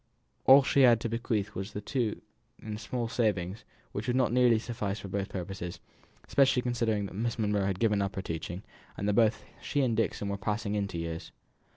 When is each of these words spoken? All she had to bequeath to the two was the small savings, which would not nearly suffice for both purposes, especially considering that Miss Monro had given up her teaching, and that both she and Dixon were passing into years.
All 0.45 0.63
she 0.63 0.81
had 0.81 0.99
to 1.01 1.09
bequeath 1.09 1.53
to 1.53 1.53
the 1.73 1.79
two 1.79 2.23
was 2.63 2.71
the 2.73 2.79
small 2.79 3.07
savings, 3.07 3.63
which 3.91 4.07
would 4.07 4.15
not 4.15 4.33
nearly 4.33 4.57
suffice 4.57 4.97
for 4.97 5.09
both 5.09 5.29
purposes, 5.29 5.79
especially 6.27 6.63
considering 6.63 7.05
that 7.05 7.13
Miss 7.13 7.37
Monro 7.37 7.65
had 7.67 7.77
given 7.77 8.01
up 8.01 8.15
her 8.15 8.23
teaching, 8.23 8.63
and 8.97 9.07
that 9.07 9.13
both 9.13 9.43
she 9.61 9.81
and 9.81 9.95
Dixon 9.95 10.27
were 10.29 10.37
passing 10.37 10.73
into 10.73 10.97
years. 10.97 11.31